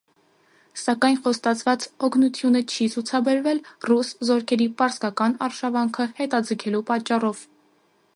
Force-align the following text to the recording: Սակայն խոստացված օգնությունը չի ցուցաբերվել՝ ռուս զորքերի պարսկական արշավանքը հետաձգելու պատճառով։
Սակայն 0.83 1.17
խոստացված 1.25 1.83
օգնությունը 2.07 2.61
չի 2.75 2.87
ցուցաբերվել՝ 2.93 3.61
ռուս 3.91 4.09
զորքերի 4.31 4.67
պարսկական 4.81 5.37
արշավանքը 5.49 6.09
հետաձգելու 6.23 6.83
պատճառով։ 6.89 7.45